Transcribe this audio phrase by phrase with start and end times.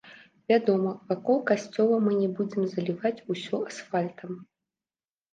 [0.51, 4.31] Вядома, вакол касцёла мы не будзем заліваць усё асфальтам.